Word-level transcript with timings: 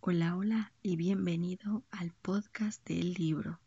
Hola, 0.00 0.36
hola 0.36 0.72
y 0.80 0.94
bienvenido 0.96 1.82
al 1.90 2.12
podcast 2.22 2.86
del 2.88 3.14
libro. 3.14 3.58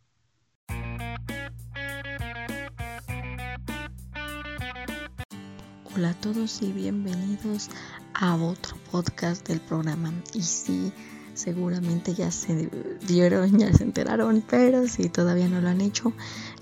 Hola 5.94 6.12
a 6.12 6.14
todos 6.22 6.62
y 6.62 6.72
bienvenidos 6.72 7.70
a 8.14 8.36
otro 8.38 8.78
podcast 8.90 9.46
del 9.46 9.60
programa. 9.60 10.14
Y 10.34 10.42
sí, 10.42 10.94
seguramente 11.34 12.14
ya 12.16 12.32
se 12.32 12.70
dieron, 13.06 13.60
ya 13.60 13.74
se 13.74 13.84
enteraron, 13.84 14.42
pero 14.50 14.88
si 14.88 15.10
todavía 15.10 15.50
no 15.50 15.60
lo 15.60 15.68
han 15.68 15.82
hecho, 15.82 16.14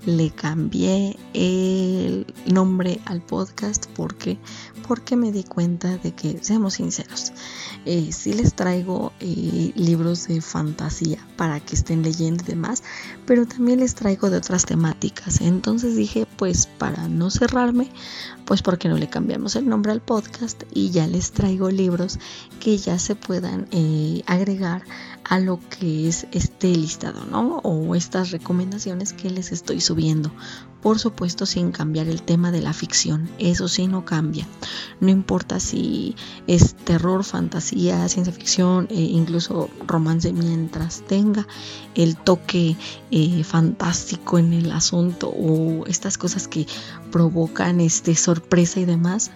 le 0.06 0.30
cambié 0.30 1.16
el 1.34 2.26
nombre 2.46 3.00
al 3.06 3.20
podcast. 3.20 3.86
Porque 3.94 4.38
porque 4.90 5.14
me 5.14 5.30
di 5.30 5.44
cuenta 5.44 5.98
de 5.98 6.10
que 6.12 6.42
seamos 6.42 6.74
sinceros 6.74 7.32
eh, 7.84 8.10
sí 8.10 8.32
les 8.32 8.54
traigo 8.54 9.12
eh, 9.20 9.70
libros 9.76 10.26
de 10.26 10.40
fantasía 10.40 11.24
para 11.36 11.60
que 11.60 11.76
estén 11.76 12.02
leyendo 12.02 12.42
y 12.42 12.48
demás 12.48 12.82
pero 13.24 13.46
también 13.46 13.78
les 13.78 13.94
traigo 13.94 14.30
de 14.30 14.38
otras 14.38 14.64
temáticas. 14.64 15.40
Entonces 15.40 15.94
dije 15.94 16.26
pues 16.36 16.66
para 16.66 17.06
no 17.06 17.30
cerrarme 17.30 17.88
pues 18.44 18.62
porque 18.62 18.88
no 18.88 18.98
le 18.98 19.08
cambiamos 19.08 19.54
el 19.54 19.68
nombre 19.68 19.92
al 19.92 20.00
podcast 20.00 20.64
y 20.74 20.90
ya 20.90 21.06
les 21.06 21.30
traigo 21.30 21.70
libros 21.70 22.18
que 22.58 22.76
ya 22.76 22.98
se 22.98 23.14
puedan 23.14 23.68
eh, 23.70 24.24
agregar 24.26 24.82
a 25.22 25.38
lo 25.38 25.60
que 25.68 26.08
es 26.08 26.26
este 26.32 26.74
listado, 26.74 27.24
¿no? 27.26 27.58
O 27.58 27.94
estas 27.94 28.32
recomendaciones 28.32 29.12
que 29.12 29.30
les 29.30 29.52
estoy 29.52 29.80
Por 30.82 30.98
supuesto, 30.98 31.44
sin 31.44 31.72
cambiar 31.72 32.08
el 32.08 32.22
tema 32.22 32.50
de 32.50 32.62
la 32.62 32.72
ficción. 32.72 33.28
Eso 33.38 33.68
sí 33.68 33.86
no 33.86 34.06
cambia. 34.06 34.46
No 35.00 35.10
importa 35.10 35.60
si 35.60 36.16
es 36.46 36.74
terror, 36.74 37.22
fantasía, 37.22 38.08
ciencia 38.08 38.32
ficción, 38.32 38.86
e 38.90 39.00
incluso 39.00 39.68
romance, 39.86 40.32
mientras 40.32 41.02
tenga 41.06 41.46
el 41.94 42.16
toque 42.16 42.76
eh, 43.10 43.44
fantástico 43.44 44.38
en 44.38 44.54
el 44.54 44.72
asunto 44.72 45.28
o 45.28 45.84
estas 45.86 46.16
cosas 46.16 46.48
que 46.48 46.66
provocan 47.12 47.80
este 47.80 48.14
sorpresa 48.14 48.80
y 48.80 48.86
demás 48.86 49.30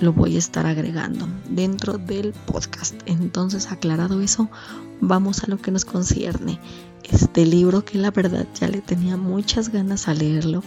lo 0.00 0.12
voy 0.12 0.36
a 0.36 0.38
estar 0.38 0.66
agregando 0.66 1.28
dentro 1.48 1.96
del 1.96 2.32
podcast. 2.32 2.94
Entonces, 3.06 3.70
aclarado 3.70 4.20
eso, 4.20 4.50
vamos 5.00 5.44
a 5.44 5.46
lo 5.46 5.58
que 5.58 5.70
nos 5.70 5.84
concierne. 5.84 6.58
Este 7.10 7.44
libro 7.46 7.84
que 7.84 7.98
la 7.98 8.10
verdad 8.10 8.46
ya 8.58 8.68
le 8.68 8.80
tenía 8.80 9.16
muchas 9.16 9.70
ganas 9.70 10.08
a 10.08 10.14
leerlo. 10.14 10.62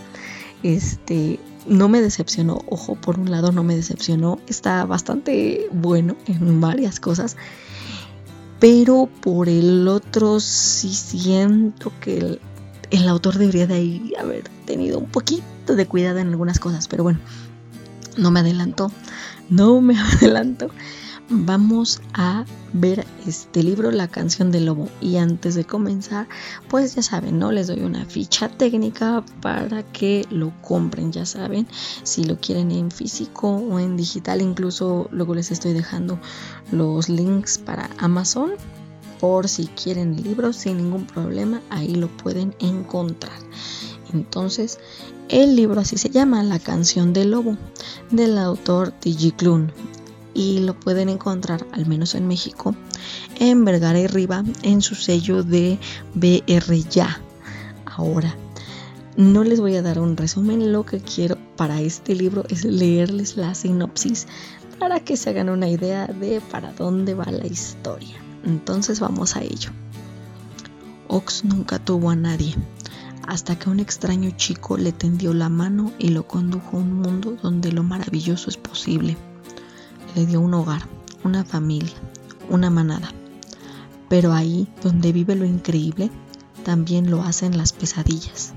Este 0.64 1.40
no 1.68 1.90
me 1.90 2.02
decepcionó, 2.02 2.62
ojo, 2.68 2.96
por 2.96 3.20
un 3.20 3.32
lado 3.32 3.52
no 3.52 3.64
me 3.64 3.76
decepcionó, 3.76 4.40
está 4.48 4.86
bastante 4.86 5.68
bueno 5.72 6.16
en 6.28 6.62
varias 6.62 7.00
cosas, 7.00 7.38
pero 8.60 9.10
por 9.22 9.50
el 9.50 9.88
otro 9.88 10.40
sí 10.40 10.94
siento 10.94 11.92
que 12.02 12.18
el, 12.18 12.42
el 12.92 13.08
autor 13.08 13.38
debería 13.38 13.68
de 13.68 14.14
haber 14.20 14.44
tenido 14.66 15.00
un 15.00 15.08
poquito 15.08 15.76
de 15.76 15.88
cuidado 15.88 16.20
en 16.20 16.30
algunas 16.30 16.60
cosas, 16.60 16.88
pero 16.88 17.04
bueno, 17.04 17.20
no 18.18 18.32
me 18.32 18.42
adelanto, 18.42 18.92
no 19.50 19.82
me 19.82 19.98
adelanto. 20.00 20.70
Vamos 21.28 22.02
a 22.14 22.46
ver 22.74 23.04
este 23.26 23.64
libro, 23.64 23.90
La 23.90 24.08
canción 24.08 24.52
del 24.52 24.66
lobo. 24.66 24.88
Y 25.02 25.18
antes 25.18 25.56
de 25.56 25.66
comenzar, 25.66 26.28
pues 26.70 26.94
ya 26.94 27.02
saben, 27.02 27.40
¿no? 27.40 27.52
Les 27.52 27.66
doy 27.66 27.82
una 27.82 28.06
ficha 28.06 28.48
técnica 28.48 29.24
para 29.42 29.82
que 29.82 30.28
lo 30.30 30.54
compren, 30.62 31.12
ya 31.12 31.26
saben. 31.26 31.68
Si 32.04 32.26
lo 32.26 32.40
quieren 32.40 32.72
en 32.72 32.92
físico 32.92 33.50
o 33.50 33.80
en 33.80 33.98
digital, 33.98 34.40
incluso 34.40 35.10
luego 35.12 35.34
les 35.34 35.50
estoy 35.50 35.74
dejando 35.74 36.20
los 36.72 37.10
links 37.10 37.58
para 37.58 37.90
Amazon. 37.98 38.52
Por 39.20 39.48
si 39.48 39.66
quieren 39.66 40.14
el 40.14 40.24
libro, 40.24 40.54
sin 40.54 40.78
ningún 40.78 41.08
problema, 41.08 41.60
ahí 41.72 41.96
lo 41.96 42.08
pueden 42.08 42.54
encontrar. 42.60 43.40
Entonces, 44.14 44.78
el 45.30 45.56
libro 45.56 45.82
así 45.82 45.98
se 45.98 46.12
llama, 46.12 46.44
La 46.44 46.60
canción 46.60 47.14
del 47.14 47.32
lobo, 47.32 47.58
del 48.12 48.38
autor 48.38 48.92
T.G. 48.92 49.36
Klun. 49.36 49.72
Y 50.36 50.60
lo 50.60 50.80
pueden 50.80 51.10
encontrar, 51.10 51.66
al 51.72 51.88
menos 51.88 52.14
en 52.14 52.28
México, 52.28 52.76
en 53.40 53.66
Vergara 53.66 54.00
y 54.00 54.06
Riva, 54.06 54.44
en 54.62 54.84
su 54.84 54.94
sello 54.94 55.42
de 55.42 55.80
BR 56.14 56.78
Ya. 56.90 57.20
Ahora, 57.86 58.36
no 59.18 59.44
les 59.44 59.60
voy 59.62 59.76
a 59.78 59.82
dar 59.82 59.98
un 59.98 60.18
resumen, 60.18 60.72
lo 60.72 60.86
que 60.86 61.00
quiero 61.00 61.38
para 61.56 61.82
este 61.82 62.14
libro 62.14 62.44
es 62.50 62.66
leerles 62.66 63.38
la 63.38 63.56
sinopsis 63.56 64.28
para 64.78 65.00
que 65.00 65.16
se 65.16 65.30
hagan 65.30 65.50
una 65.50 65.70
idea 65.70 66.06
de 66.08 66.42
para 66.52 66.74
dónde 66.74 67.14
va 67.14 67.26
la 67.32 67.48
historia. 67.48 68.22
Entonces 68.44 69.00
vamos 69.00 69.36
a 69.36 69.42
ello. 69.42 69.72
Ox 71.08 71.46
nunca 71.46 71.80
tuvo 71.80 72.10
a 72.10 72.16
nadie 72.16 72.56
hasta 73.28 73.58
que 73.58 73.70
un 73.70 73.80
extraño 73.80 74.32
chico 74.32 74.78
le 74.78 74.92
tendió 74.92 75.34
la 75.34 75.50
mano 75.50 75.92
y 75.98 76.10
lo 76.10 76.28
condujo 76.28 76.78
a 76.78 76.80
un 76.82 76.94
mundo 77.02 77.38
donde 77.42 77.72
lo 77.72 77.84
maravilloso 77.84 78.50
es 78.50 78.58
posible. 78.58 79.18
Le 80.16 80.26
dio 80.26 80.40
un 80.40 80.54
hogar, 80.54 80.88
una 81.24 81.44
familia, 81.44 81.96
una 82.50 82.70
manada. 82.70 83.10
Pero 84.08 84.34
ahí 84.34 84.68
donde 84.82 85.12
vive 85.12 85.36
lo 85.36 85.46
increíble, 85.46 86.10
también 86.64 87.12
lo 87.12 87.22
hacen 87.22 87.58
las 87.58 87.74
pesadillas. 87.74 88.54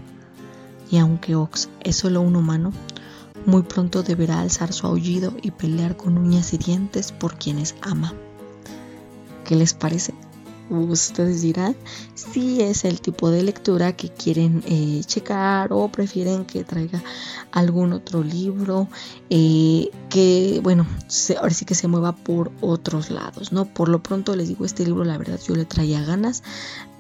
Y 0.91 0.99
aunque 0.99 1.35
Ox 1.35 1.69
es 1.81 1.97
solo 1.97 2.21
un 2.21 2.37
humano, 2.37 2.73
muy 3.45 3.63
pronto 3.63 4.03
deberá 4.03 4.41
alzar 4.41 4.73
su 4.73 4.87
aullido 4.87 5.35
y 5.43 5.51
pelear 5.51 5.97
con 5.97 6.17
uñas 6.17 6.53
y 6.53 6.59
dientes 6.59 7.13
por 7.13 7.37
quienes 7.37 7.75
ama. 7.83 8.15
¿Qué 9.45 9.57
les 9.57 9.75
parece? 9.75 10.15
Ustedes 10.71 11.43
dirán 11.43 11.77
si 12.15 12.61
es 12.63 12.85
el 12.85 13.01
tipo 13.01 13.31
de 13.31 13.43
lectura 13.43 13.95
que 13.95 14.11
quieren 14.11 14.63
eh, 14.67 15.03
checar 15.05 15.73
o 15.73 15.89
prefieren 15.89 16.45
que 16.45 16.65
traiga 16.65 17.03
algún 17.53 17.93
otro 17.93 18.23
libro 18.23 18.89
eh, 19.31 19.91
que 20.11 20.61
bueno 20.63 20.87
ahora 21.41 21.55
sí 21.55 21.65
que 21.65 21.75
se 21.75 21.89
mueva 21.89 22.15
por 22.15 22.53
otros 22.61 23.11
lados 23.11 23.53
no 23.53 23.65
por 23.65 23.89
lo 23.89 24.03
pronto 24.03 24.37
les 24.37 24.49
digo 24.49 24.65
este 24.65 24.85
libro 24.85 25.05
la 25.05 25.19
verdad 25.19 25.41
yo 25.47 25.55
le 25.55 25.65
traía 25.65 26.03
ganas 26.03 26.43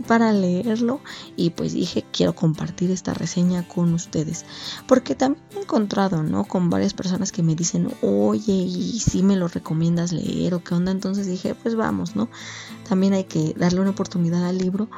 para 0.06 0.32
leerlo 0.32 1.00
y 1.36 1.50
pues 1.50 1.72
dije 1.72 2.04
quiero 2.12 2.34
compartir 2.34 2.90
esta 2.90 3.14
reseña 3.14 3.66
con 3.66 3.92
ustedes. 3.94 4.44
Porque 4.86 5.14
también 5.14 5.44
he 5.56 5.60
encontrado 5.62 6.22
no 6.22 6.44
con 6.44 6.70
varias 6.70 6.94
personas 6.94 7.32
que 7.32 7.42
me 7.42 7.54
dicen 7.54 7.88
oye 8.02 8.52
y 8.52 9.00
si 9.00 9.22
me 9.22 9.36
lo 9.36 9.48
recomiendas 9.48 10.12
leer 10.12 10.54
o 10.54 10.62
qué 10.62 10.74
onda 10.74 10.92
entonces 10.92 11.26
dije 11.26 11.54
pues 11.54 11.74
vamos 11.74 12.16
no 12.16 12.28
también 12.88 13.12
hay 13.12 13.24
que 13.24 13.54
darle 13.58 13.80
una 13.80 13.90
oportunidad 13.90 14.46
al 14.46 14.58
libro 14.58 14.88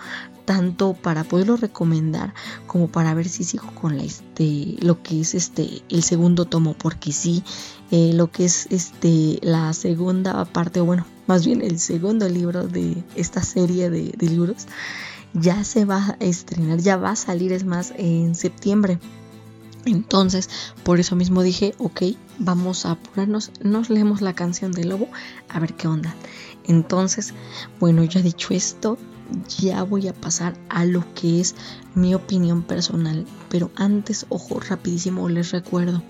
tanto 0.44 0.94
para 0.94 1.24
poderlo 1.24 1.56
recomendar 1.56 2.34
como 2.66 2.88
para 2.88 3.14
ver 3.14 3.28
si 3.28 3.44
sigo 3.44 3.66
con 3.74 3.96
la 3.96 4.04
este 4.04 4.76
lo 4.80 5.02
que 5.02 5.20
es 5.20 5.34
este 5.34 5.82
el 5.88 6.02
segundo 6.02 6.44
tomo 6.44 6.74
porque 6.74 7.12
sí 7.12 7.42
eh, 7.90 8.12
lo 8.14 8.30
que 8.30 8.44
es 8.44 8.66
este 8.70 9.38
la 9.42 9.72
segunda 9.72 10.44
parte 10.44 10.80
o 10.80 10.84
bueno 10.84 11.06
más 11.26 11.44
bien 11.44 11.62
el 11.62 11.78
segundo 11.78 12.28
libro 12.28 12.66
de 12.66 13.02
esta 13.14 13.42
serie 13.42 13.90
de, 13.90 14.12
de 14.16 14.26
libros 14.28 14.66
ya 15.32 15.64
se 15.64 15.84
va 15.84 16.16
a 16.20 16.24
estrenar 16.24 16.78
ya 16.78 16.96
va 16.96 17.10
a 17.10 17.16
salir 17.16 17.52
es 17.52 17.64
más 17.64 17.92
en 17.96 18.34
septiembre 18.34 18.98
entonces, 19.84 20.50
por 20.84 21.00
eso 21.00 21.16
mismo 21.16 21.42
dije, 21.42 21.74
ok, 21.78 22.02
vamos 22.38 22.84
a 22.84 22.92
apurarnos, 22.92 23.50
nos 23.62 23.90
leemos 23.90 24.20
la 24.20 24.34
canción 24.34 24.72
del 24.72 24.90
lobo, 24.90 25.08
a 25.48 25.58
ver 25.58 25.74
qué 25.74 25.88
onda. 25.88 26.14
Entonces, 26.64 27.32
bueno, 27.78 28.04
ya 28.04 28.20
dicho 28.20 28.52
esto, 28.52 28.98
ya 29.58 29.82
voy 29.82 30.08
a 30.08 30.14
pasar 30.14 30.54
a 30.68 30.84
lo 30.84 31.04
que 31.14 31.40
es 31.40 31.54
mi 31.94 32.14
opinión 32.14 32.62
personal. 32.62 33.26
Pero 33.48 33.70
antes, 33.76 34.26
ojo, 34.28 34.60
rapidísimo, 34.60 35.28
les 35.28 35.50
recuerdo. 35.52 36.02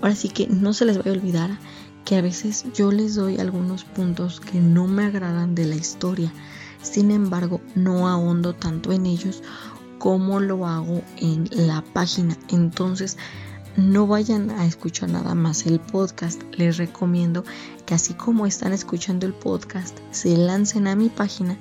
Ahora 0.00 0.16
sí 0.16 0.28
que 0.28 0.46
no 0.46 0.72
se 0.72 0.84
les 0.84 0.98
vaya 0.98 1.10
a 1.10 1.14
olvidar 1.14 1.58
que 2.04 2.16
a 2.16 2.22
veces 2.22 2.66
yo 2.74 2.92
les 2.92 3.14
doy 3.14 3.38
algunos 3.38 3.84
puntos 3.84 4.40
que 4.40 4.60
no 4.60 4.86
me 4.86 5.04
agradan 5.04 5.54
de 5.54 5.64
la 5.64 5.76
historia. 5.76 6.32
Sin 6.82 7.10
embargo, 7.10 7.62
no 7.74 8.08
ahondo 8.08 8.54
tanto 8.54 8.92
en 8.92 9.06
ellos 9.06 9.42
como 10.04 10.38
lo 10.38 10.66
hago 10.66 11.00
en 11.16 11.48
la 11.50 11.82
página. 11.94 12.36
Entonces, 12.50 13.16
no 13.78 14.06
vayan 14.06 14.50
a 14.50 14.66
escuchar 14.66 15.08
nada 15.08 15.34
más 15.34 15.64
el 15.64 15.80
podcast. 15.80 16.42
Les 16.58 16.76
recomiendo 16.76 17.42
que 17.86 17.94
así 17.94 18.12
como 18.12 18.44
están 18.44 18.74
escuchando 18.74 19.24
el 19.24 19.32
podcast, 19.32 19.96
se 20.10 20.36
lancen 20.36 20.88
a 20.88 20.94
mi 20.94 21.08
página 21.08 21.58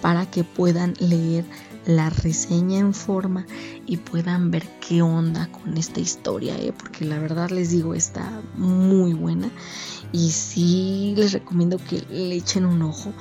para 0.00 0.24
que 0.24 0.42
puedan 0.42 0.94
leer 1.00 1.44
la 1.84 2.08
reseña 2.08 2.78
en 2.78 2.94
forma 2.94 3.44
y 3.84 3.98
puedan 3.98 4.50
ver 4.50 4.66
qué 4.80 5.02
onda 5.02 5.52
con 5.52 5.76
esta 5.76 6.00
historia, 6.00 6.56
¿eh? 6.56 6.72
porque 6.72 7.04
la 7.04 7.18
verdad 7.18 7.50
les 7.50 7.72
digo, 7.72 7.92
está 7.92 8.40
muy 8.54 9.12
buena 9.12 9.50
y 10.12 10.30
sí 10.30 11.12
les 11.14 11.34
recomiendo 11.34 11.76
que 11.76 12.00
le 12.08 12.36
echen 12.36 12.64
un 12.64 12.80
ojo. 12.80 13.12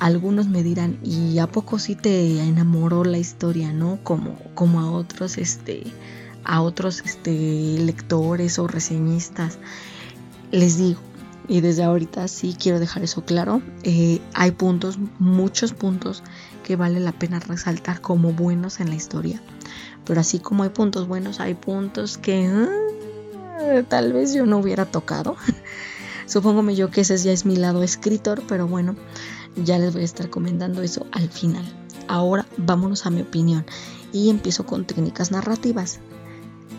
Algunos 0.00 0.48
me 0.48 0.62
dirán, 0.62 0.98
¿y 1.02 1.38
a 1.38 1.46
poco 1.46 1.78
sí 1.78 1.94
te 1.94 2.40
enamoró 2.40 3.04
la 3.04 3.18
historia, 3.18 3.72
no? 3.72 3.98
Como, 4.02 4.36
como 4.54 4.80
a 4.80 4.90
otros, 4.90 5.38
este, 5.38 5.84
a 6.44 6.62
otros 6.62 7.02
este, 7.04 7.78
lectores 7.78 8.58
o 8.58 8.66
reseñistas. 8.66 9.58
Les 10.50 10.78
digo, 10.78 11.00
y 11.48 11.60
desde 11.60 11.84
ahorita 11.84 12.26
sí 12.28 12.56
quiero 12.58 12.80
dejar 12.80 13.02
eso 13.04 13.24
claro. 13.24 13.62
Eh, 13.82 14.20
hay 14.34 14.52
puntos, 14.52 14.98
muchos 15.18 15.72
puntos 15.72 16.22
que 16.64 16.76
vale 16.76 17.00
la 17.00 17.12
pena 17.12 17.40
resaltar 17.40 18.00
como 18.00 18.32
buenos 18.32 18.80
en 18.80 18.88
la 18.88 18.96
historia. 18.96 19.40
Pero 20.04 20.20
así 20.20 20.38
como 20.38 20.62
hay 20.62 20.70
puntos 20.70 21.06
buenos, 21.06 21.40
hay 21.40 21.54
puntos 21.54 22.18
que 22.18 22.46
ah, 22.46 23.82
tal 23.88 24.12
vez 24.12 24.34
yo 24.34 24.46
no 24.46 24.58
hubiera 24.58 24.86
tocado. 24.86 25.36
Supóngome 26.26 26.74
yo 26.74 26.90
que 26.90 27.02
ese 27.02 27.16
ya 27.18 27.32
es 27.32 27.44
mi 27.44 27.56
lado 27.56 27.82
escritor, 27.82 28.42
pero 28.48 28.66
bueno, 28.66 28.96
ya 29.56 29.78
les 29.78 29.92
voy 29.92 30.02
a 30.02 30.06
estar 30.06 30.30
comentando 30.30 30.82
eso 30.82 31.06
al 31.12 31.28
final. 31.28 31.64
Ahora 32.08 32.46
vámonos 32.56 33.06
a 33.06 33.10
mi 33.10 33.22
opinión 33.22 33.64
y 34.12 34.30
empiezo 34.30 34.66
con 34.66 34.84
técnicas 34.84 35.30
narrativas. 35.30 36.00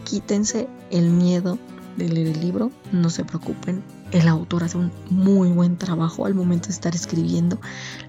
Quítense 0.03 0.67
el 0.91 1.09
miedo 1.09 1.57
de 1.97 2.09
leer 2.09 2.27
el 2.27 2.41
libro, 2.41 2.71
no 2.91 3.09
se 3.09 3.23
preocupen, 3.23 3.83
el 4.11 4.27
autor 4.27 4.63
hace 4.63 4.77
un 4.77 4.91
muy 5.09 5.49
buen 5.49 5.77
trabajo 5.77 6.25
al 6.25 6.35
momento 6.35 6.67
de 6.67 6.73
estar 6.73 6.95
escribiendo. 6.95 7.59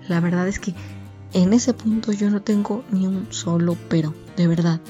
La 0.08 0.20
verdad 0.20 0.46
es 0.48 0.58
que 0.58 0.74
en 1.32 1.52
ese 1.52 1.74
punto 1.74 2.12
yo 2.12 2.30
no 2.30 2.42
tengo 2.42 2.84
ni 2.90 3.06
un 3.06 3.28
solo 3.30 3.76
pero, 3.88 4.14
de 4.36 4.46
verdad. 4.46 4.80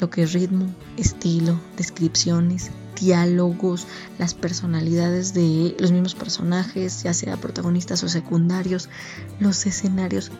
Lo 0.00 0.10
que 0.10 0.22
es 0.22 0.32
ritmo, 0.32 0.66
estilo, 0.96 1.58
descripciones, 1.76 2.70
diálogos, 3.00 3.86
las 4.18 4.34
personalidades 4.34 5.34
de 5.34 5.76
los 5.78 5.92
mismos 5.92 6.14
personajes, 6.14 7.02
ya 7.02 7.14
sea 7.14 7.36
protagonistas 7.36 8.02
o 8.04 8.08
secundarios, 8.08 8.88
los 9.40 9.66
escenarios, 9.66 10.30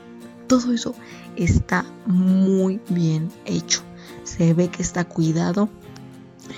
todo 0.46 0.72
eso 0.72 0.94
está 1.37 1.84
muy 2.06 2.81
bien 2.88 3.31
hecho. 3.46 3.81
Se 4.25 4.52
ve 4.54 4.69
que 4.69 4.82
está 4.82 5.04
cuidado. 5.04 5.69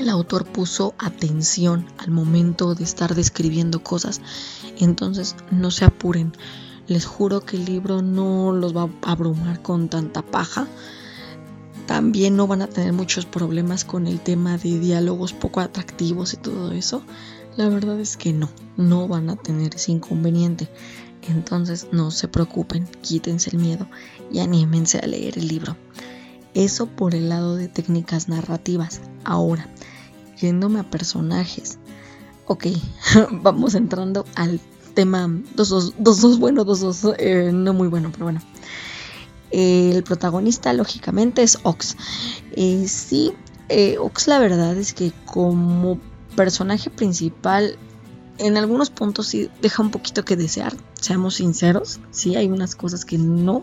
El 0.00 0.08
autor 0.08 0.44
puso 0.46 0.94
atención 0.98 1.86
al 1.98 2.10
momento 2.10 2.74
de 2.74 2.84
estar 2.84 3.14
describiendo 3.14 3.82
cosas. 3.82 4.20
Entonces 4.78 5.36
no 5.50 5.70
se 5.70 5.84
apuren. 5.84 6.32
Les 6.88 7.06
juro 7.06 7.40
que 7.42 7.56
el 7.56 7.66
libro 7.66 8.02
no 8.02 8.52
los 8.52 8.76
va 8.76 8.88
a 9.02 9.12
abrumar 9.12 9.62
con 9.62 9.88
tanta 9.88 10.22
paja 10.22 10.66
también 11.86 12.36
no 12.36 12.46
van 12.46 12.62
a 12.62 12.66
tener 12.66 12.92
muchos 12.92 13.26
problemas 13.26 13.84
con 13.84 14.06
el 14.06 14.20
tema 14.20 14.56
de 14.56 14.78
diálogos 14.78 15.32
poco 15.32 15.60
atractivos 15.60 16.34
y 16.34 16.36
todo 16.38 16.72
eso. 16.72 17.02
La 17.56 17.68
verdad 17.68 18.00
es 18.00 18.16
que 18.16 18.32
no, 18.32 18.50
no 18.76 19.06
van 19.06 19.30
a 19.30 19.36
tener 19.36 19.74
ese 19.74 19.92
inconveniente. 19.92 20.68
Entonces 21.28 21.88
no 21.92 22.10
se 22.10 22.28
preocupen, 22.28 22.86
quítense 23.00 23.50
el 23.50 23.58
miedo 23.58 23.86
y 24.32 24.40
anímense 24.40 24.98
a 24.98 25.06
leer 25.06 25.38
el 25.38 25.48
libro. 25.48 25.76
Eso 26.52 26.86
por 26.86 27.14
el 27.14 27.28
lado 27.28 27.56
de 27.56 27.68
técnicas 27.68 28.28
narrativas. 28.28 29.00
Ahora, 29.24 29.68
yéndome 30.40 30.80
a 30.80 30.90
personajes. 30.90 31.78
Ok, 32.46 32.66
vamos 33.30 33.74
entrando 33.74 34.26
al 34.34 34.60
tema 34.94 35.28
dos, 35.56 35.70
dos, 35.70 35.94
dos, 35.98 36.20
dos 36.20 36.38
bueno, 36.38 36.64
dos, 36.64 36.80
dos, 36.80 37.14
eh, 37.18 37.50
no 37.52 37.72
muy 37.72 37.88
bueno, 37.88 38.10
pero 38.12 38.26
bueno. 38.26 38.40
El 39.56 40.02
protagonista, 40.02 40.72
lógicamente, 40.72 41.44
es 41.44 41.60
Ox. 41.62 41.96
Eh, 42.56 42.86
sí, 42.88 43.32
eh, 43.68 43.98
Ox 43.98 44.26
la 44.26 44.40
verdad 44.40 44.76
es 44.76 44.92
que 44.94 45.12
como 45.26 46.00
personaje 46.34 46.90
principal, 46.90 47.76
en 48.38 48.56
algunos 48.56 48.90
puntos 48.90 49.28
sí 49.28 49.48
deja 49.62 49.80
un 49.80 49.92
poquito 49.92 50.24
que 50.24 50.34
desear, 50.34 50.74
seamos 51.00 51.36
sinceros, 51.36 52.00
sí 52.10 52.34
hay 52.34 52.48
unas 52.48 52.74
cosas 52.74 53.04
que 53.04 53.16
no, 53.16 53.62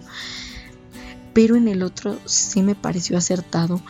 pero 1.33 1.57
en 1.57 1.67
el 1.67 1.83
otro 1.83 2.17
sí 2.23 2.61
me 2.61 2.73
pareció 2.73 3.17
acertado 3.17 3.81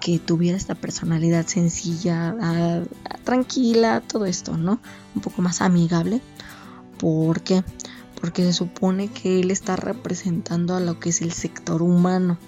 que 0.00 0.18
tuviera 0.18 0.56
esta 0.56 0.74
personalidad 0.74 1.46
sencilla, 1.46 2.34
ah, 2.40 2.82
tranquila, 3.22 4.02
todo 4.04 4.26
esto, 4.26 4.56
¿no? 4.56 4.80
Un 5.14 5.22
poco 5.22 5.40
más 5.40 5.62
amigable. 5.62 6.20
¿Por 6.98 7.42
qué? 7.42 7.62
Porque 8.20 8.42
se 8.42 8.52
supone 8.52 9.08
que 9.08 9.40
él 9.40 9.50
está 9.50 9.76
representando 9.76 10.74
a 10.74 10.80
lo 10.80 10.98
que 10.98 11.10
es 11.10 11.22
el 11.22 11.32
sector 11.32 11.82
humano 11.82 12.38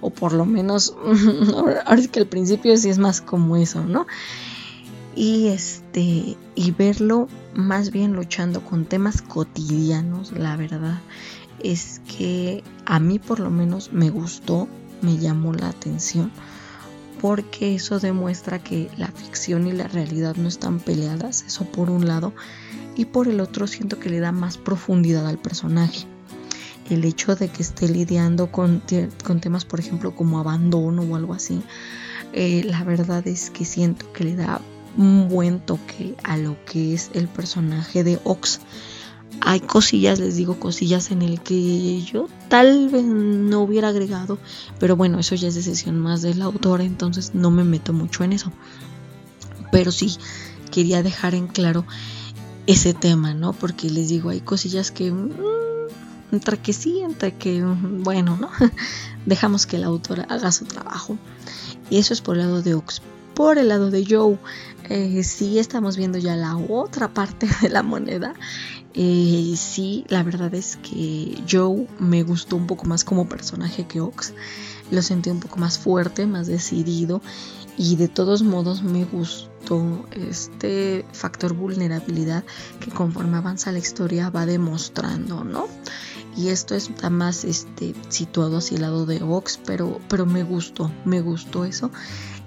o 0.00 0.10
por 0.10 0.32
lo 0.32 0.44
menos 0.44 0.94
ahora 1.54 1.84
es 1.96 2.08
que 2.08 2.20
al 2.20 2.26
principio 2.26 2.76
sí 2.76 2.90
es 2.90 2.98
más 2.98 3.20
como 3.20 3.56
eso, 3.56 3.84
¿no? 3.84 4.06
Y 5.14 5.48
este 5.48 6.36
y 6.54 6.70
verlo 6.70 7.28
más 7.54 7.90
bien 7.90 8.14
luchando 8.14 8.62
con 8.62 8.84
temas 8.84 9.22
cotidianos, 9.22 10.32
la 10.32 10.56
verdad 10.56 11.00
es 11.62 12.00
que 12.16 12.64
a 12.86 12.98
mí 12.98 13.18
por 13.18 13.38
lo 13.38 13.50
menos 13.50 13.92
me 13.92 14.10
gustó, 14.10 14.68
me 15.02 15.18
llamó 15.18 15.52
la 15.52 15.68
atención 15.68 16.32
porque 17.22 17.76
eso 17.76 18.00
demuestra 18.00 18.58
que 18.58 18.90
la 18.98 19.06
ficción 19.06 19.68
y 19.68 19.72
la 19.72 19.86
realidad 19.86 20.34
no 20.34 20.48
están 20.48 20.80
peleadas, 20.80 21.44
eso 21.46 21.64
por 21.64 21.88
un 21.88 22.08
lado, 22.08 22.34
y 22.96 23.04
por 23.04 23.28
el 23.28 23.38
otro 23.38 23.68
siento 23.68 24.00
que 24.00 24.10
le 24.10 24.18
da 24.18 24.32
más 24.32 24.58
profundidad 24.58 25.28
al 25.28 25.38
personaje. 25.38 26.04
El 26.90 27.04
hecho 27.04 27.36
de 27.36 27.48
que 27.48 27.62
esté 27.62 27.88
lidiando 27.88 28.50
con, 28.50 28.82
con 29.22 29.40
temas, 29.40 29.64
por 29.64 29.78
ejemplo, 29.78 30.16
como 30.16 30.40
abandono 30.40 31.02
o 31.02 31.14
algo 31.14 31.32
así, 31.32 31.62
eh, 32.32 32.64
la 32.64 32.82
verdad 32.82 33.24
es 33.28 33.50
que 33.50 33.64
siento 33.64 34.12
que 34.12 34.24
le 34.24 34.34
da 34.34 34.60
un 34.98 35.28
buen 35.28 35.60
toque 35.60 36.16
a 36.24 36.36
lo 36.36 36.56
que 36.64 36.92
es 36.92 37.12
el 37.14 37.28
personaje 37.28 38.02
de 38.02 38.18
Ox. 38.24 38.58
Hay 39.40 39.60
cosillas, 39.60 40.20
les 40.20 40.36
digo 40.36 40.60
cosillas 40.60 41.10
en 41.10 41.22
el 41.22 41.40
que 41.40 42.00
yo 42.02 42.28
tal 42.48 42.88
vez 42.90 43.04
no 43.04 43.60
hubiera 43.62 43.88
agregado, 43.88 44.38
pero 44.78 44.94
bueno, 44.94 45.18
eso 45.18 45.34
ya 45.34 45.48
es 45.48 45.54
decisión 45.54 45.98
más 45.98 46.22
del 46.22 46.42
autor, 46.42 46.80
entonces 46.80 47.34
no 47.34 47.50
me 47.50 47.64
meto 47.64 47.92
mucho 47.92 48.22
en 48.24 48.32
eso. 48.34 48.52
Pero 49.72 49.90
sí, 49.90 50.16
quería 50.70 51.02
dejar 51.02 51.34
en 51.34 51.48
claro 51.48 51.84
ese 52.66 52.94
tema, 52.94 53.34
¿no? 53.34 53.52
Porque 53.52 53.90
les 53.90 54.08
digo, 54.08 54.30
hay 54.30 54.40
cosillas 54.40 54.90
que, 54.90 55.10
mm, 55.10 55.30
entre 56.32 56.58
que 56.58 56.72
sí, 56.72 57.00
entre 57.00 57.36
que, 57.36 57.62
mm, 57.62 58.02
bueno, 58.02 58.36
¿no? 58.40 58.50
Dejamos 59.26 59.66
que 59.66 59.76
el 59.76 59.84
autor 59.84 60.26
haga 60.28 60.52
su 60.52 60.64
trabajo. 60.64 61.16
Y 61.90 61.98
eso 61.98 62.14
es 62.14 62.20
por 62.20 62.36
el 62.36 62.42
lado 62.42 62.62
de 62.62 62.74
Ox. 62.74 63.02
Por 63.34 63.58
el 63.58 63.68
lado 63.68 63.90
de 63.90 64.04
Joe, 64.08 64.38
eh, 64.88 65.22
sí 65.24 65.58
estamos 65.58 65.96
viendo 65.96 66.18
ya 66.18 66.36
la 66.36 66.56
otra 66.56 67.08
parte 67.08 67.48
de 67.62 67.68
la 67.68 67.82
moneda. 67.82 68.34
Eh, 68.94 69.54
sí, 69.56 70.04
la 70.08 70.22
verdad 70.22 70.54
es 70.54 70.76
que 70.76 71.42
Joe 71.50 71.86
me 71.98 72.22
gustó 72.22 72.56
un 72.56 72.66
poco 72.66 72.84
más 72.84 73.04
como 73.04 73.28
personaje 73.28 73.86
que 73.86 74.00
Ox. 74.00 74.34
Lo 74.90 75.00
sentí 75.02 75.30
un 75.30 75.40
poco 75.40 75.56
más 75.56 75.78
fuerte, 75.78 76.26
más 76.26 76.46
decidido. 76.46 77.22
Y 77.78 77.96
de 77.96 78.08
todos 78.08 78.42
modos 78.42 78.82
me 78.82 79.04
gustó 79.04 80.06
este 80.10 81.06
factor 81.12 81.54
vulnerabilidad 81.54 82.44
que 82.80 82.90
conforme 82.90 83.38
avanza 83.38 83.72
la 83.72 83.78
historia 83.78 84.28
va 84.28 84.44
demostrando, 84.44 85.42
¿no? 85.44 85.66
Y 86.36 86.48
esto 86.48 86.74
está 86.74 87.10
más 87.10 87.44
este, 87.44 87.94
situado 88.08 88.58
hacia 88.58 88.76
el 88.76 88.82
lado 88.82 89.04
de 89.06 89.18
Vox, 89.18 89.58
pero, 89.64 90.00
pero 90.08 90.24
me 90.24 90.42
gustó, 90.42 90.90
me 91.04 91.20
gustó 91.20 91.64
eso. 91.64 91.90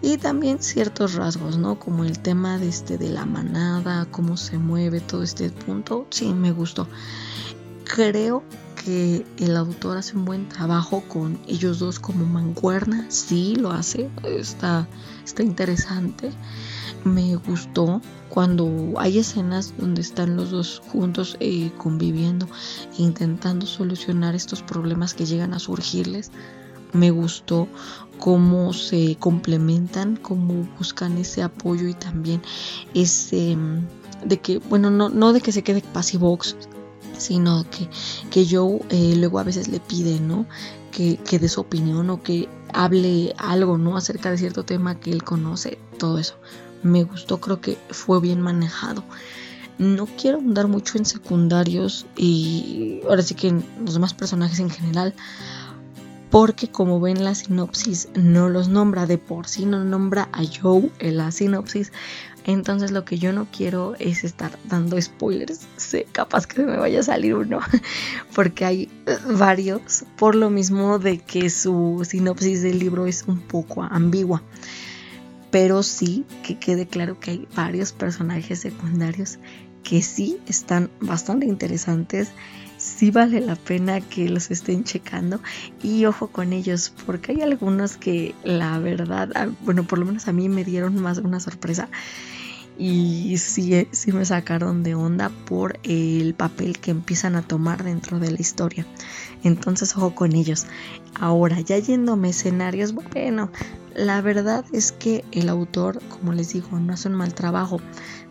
Y 0.05 0.17
también 0.17 0.61
ciertos 0.61 1.15
rasgos, 1.15 1.57
¿no? 1.57 1.79
Como 1.79 2.03
el 2.03 2.19
tema 2.19 2.59
de, 2.59 2.69
este, 2.69 2.99
de 2.99 3.09
la 3.09 3.25
manada, 3.25 4.05
cómo 4.11 4.37
se 4.37 4.59
mueve 4.59 5.01
todo 5.01 5.23
este 5.23 5.49
punto, 5.49 6.05
sí, 6.11 6.31
me 6.31 6.51
gustó. 6.51 6.87
Creo 7.85 8.43
que 8.83 9.25
el 9.37 9.57
autor 9.57 9.97
hace 9.97 10.15
un 10.15 10.25
buen 10.25 10.47
trabajo 10.47 11.01
con 11.07 11.39
ellos 11.47 11.79
dos 11.79 11.99
como 11.99 12.23
mancuerna, 12.23 13.07
sí 13.09 13.55
lo 13.55 13.71
hace, 13.71 14.11
está, 14.23 14.87
está 15.25 15.41
interesante 15.41 16.31
me 17.05 17.35
gustó 17.35 18.01
cuando 18.29 18.93
hay 18.97 19.19
escenas 19.19 19.73
donde 19.77 20.01
están 20.01 20.35
los 20.35 20.51
dos 20.51 20.81
juntos 20.91 21.37
eh, 21.39 21.71
conviviendo 21.77 22.47
intentando 22.97 23.65
solucionar 23.67 24.35
estos 24.35 24.61
problemas 24.63 25.13
que 25.13 25.25
llegan 25.25 25.53
a 25.53 25.59
surgirles. 25.59 26.31
Me 26.95 27.11
gustó 27.11 27.67
cómo 28.19 28.73
se 28.73 29.17
complementan, 29.19 30.15
cómo 30.15 30.67
buscan 30.77 31.17
ese 31.17 31.43
apoyo 31.43 31.87
y 31.87 31.93
también 31.93 32.41
ese 32.93 33.55
mm, 33.55 33.87
de 34.25 34.37
que, 34.39 34.59
bueno, 34.59 34.89
no, 34.89 35.09
no 35.09 35.33
de 35.33 35.41
que 35.41 35.51
se 35.51 35.63
quede 35.63 35.81
pasivo, 35.81 36.39
sino 37.17 37.65
que, 37.69 37.89
que 38.29 38.47
Joe 38.49 38.79
eh, 38.89 39.15
luego 39.17 39.39
a 39.39 39.43
veces 39.43 39.67
le 39.67 39.79
pide, 39.79 40.19
¿no? 40.19 40.45
Que, 40.91 41.17
que 41.17 41.39
dé 41.39 41.49
su 41.49 41.61
opinión 41.61 42.09
o 42.09 42.23
que 42.23 42.47
hable 42.73 43.33
algo, 43.37 43.77
¿no? 43.77 43.97
Acerca 43.97 44.31
de 44.31 44.37
cierto 44.37 44.63
tema 44.63 44.99
que 44.99 45.11
él 45.11 45.23
conoce, 45.23 45.77
todo 45.97 46.17
eso 46.17 46.35
me 46.85 47.03
gustó, 47.03 47.41
creo 47.41 47.59
que 47.59 47.77
fue 47.89 48.21
bien 48.21 48.41
manejado. 48.41 49.03
No 49.77 50.05
quiero 50.05 50.37
andar 50.37 50.67
mucho 50.67 50.97
en 50.97 51.05
secundarios 51.05 52.05
y 52.15 53.01
ahora 53.09 53.23
sí 53.23 53.33
que 53.35 53.49
en 53.49 53.65
los 53.83 53.95
demás 53.95 54.13
personajes 54.13 54.59
en 54.59 54.69
general, 54.69 55.13
porque 56.29 56.69
como 56.69 56.99
ven 56.99 57.23
la 57.23 57.35
sinopsis 57.35 58.09
no 58.15 58.49
los 58.49 58.67
nombra 58.67 59.05
de 59.05 59.17
por 59.17 59.47
sí, 59.47 59.65
no 59.65 59.83
nombra 59.83 60.29
a 60.31 60.41
Joe 60.43 60.89
en 60.99 61.17
la 61.17 61.31
sinopsis. 61.31 61.91
Entonces 62.45 62.91
lo 62.91 63.05
que 63.05 63.17
yo 63.17 63.33
no 63.33 63.47
quiero 63.51 63.95
es 63.97 64.23
estar 64.23 64.51
dando 64.69 65.01
spoilers. 65.01 65.61
Sé 65.77 66.05
capaz 66.11 66.45
que 66.45 66.61
me 66.61 66.77
vaya 66.77 66.99
a 66.99 67.03
salir 67.03 67.33
uno. 67.33 67.59
Porque 68.35 68.65
hay 68.65 68.89
varios. 69.35 70.05
Por 70.15 70.35
lo 70.35 70.49
mismo 70.49 70.99
de 70.99 71.17
que 71.17 71.49
su 71.49 72.05
sinopsis 72.07 72.61
del 72.61 72.77
libro 72.77 73.07
es 73.07 73.23
un 73.27 73.39
poco 73.39 73.83
ambigua 73.83 74.43
pero 75.55 75.83
sí 75.83 76.25
que 76.43 76.59
quede 76.59 76.85
claro 76.85 77.17
que 77.17 77.31
hay 77.31 77.47
varios 77.55 77.93
personajes 77.93 78.59
secundarios 78.59 79.39
que 79.83 80.01
sí 80.01 80.37
están 80.47 80.89
bastante 80.99 81.45
interesantes 81.45 82.27
sí 82.85 83.09
vale 83.09 83.41
la 83.41 83.55
pena 83.55 83.99
que 83.99 84.29
los 84.29 84.51
estén 84.51 84.83
checando 84.83 85.41
y 85.81 86.05
ojo 86.05 86.27
con 86.27 86.53
ellos 86.53 86.93
porque 87.05 87.31
hay 87.31 87.41
algunos 87.41 87.97
que 87.97 88.35
la 88.43 88.77
verdad, 88.79 89.49
bueno, 89.61 89.83
por 89.83 89.97
lo 89.97 90.05
menos 90.05 90.27
a 90.27 90.31
mí 90.31 90.49
me 90.49 90.63
dieron 90.63 90.95
más 91.01 91.17
una 91.17 91.39
sorpresa 91.39 91.89
y 92.77 93.37
sí, 93.37 93.87
sí 93.91 94.11
me 94.11 94.25
sacaron 94.25 94.83
de 94.83 94.95
onda 94.95 95.29
por 95.45 95.79
el 95.83 96.33
papel 96.33 96.79
que 96.79 96.91
empiezan 96.91 97.35
a 97.35 97.41
tomar 97.41 97.83
dentro 97.83 98.19
de 98.19 98.31
la 98.31 98.41
historia. 98.41 98.85
Entonces, 99.43 99.95
ojo 99.95 100.15
con 100.15 100.33
ellos. 100.35 100.65
Ahora, 101.13 101.59
ya 101.61 101.77
yéndome 101.77 102.29
escenarios, 102.29 102.93
bueno, 102.93 103.51
la 103.95 104.21
verdad 104.21 104.65
es 104.73 104.91
que 104.91 105.23
el 105.31 105.49
autor, 105.49 106.01
como 106.09 106.33
les 106.33 106.53
digo, 106.53 106.79
no 106.79 106.93
hace 106.93 107.07
un 107.07 107.15
mal 107.15 107.33
trabajo 107.33 107.79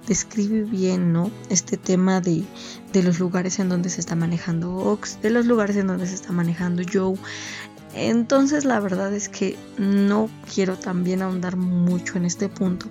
describe 0.07 0.65
bien, 0.65 1.13
¿no? 1.13 1.31
Este 1.49 1.77
tema 1.77 2.21
de, 2.21 2.45
de 2.93 3.03
los 3.03 3.19
lugares 3.19 3.59
en 3.59 3.69
donde 3.69 3.89
se 3.89 4.01
está 4.01 4.15
manejando 4.15 4.75
Ox, 4.75 5.21
de 5.23 5.31
los 5.31 5.47
lugares 5.47 5.77
en 5.77 5.87
donde 5.87 6.07
se 6.07 6.15
está 6.15 6.33
manejando 6.33 6.83
Joe. 6.91 7.17
Entonces 7.95 8.65
la 8.65 8.81
verdad 8.81 9.15
es 9.15 9.29
que 9.29 9.57
no 9.79 10.29
quiero 10.53 10.77
también 10.77 11.23
ahondar 11.23 11.57
mucho 11.57 12.19
en 12.19 12.25
este 12.25 12.49
punto, 12.49 12.87